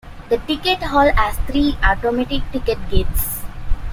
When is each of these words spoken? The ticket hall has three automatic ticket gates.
The 0.29 0.39
ticket 0.47 0.81
hall 0.81 1.11
has 1.13 1.37
three 1.45 1.77
automatic 1.83 2.41
ticket 2.51 2.79
gates. 2.89 3.43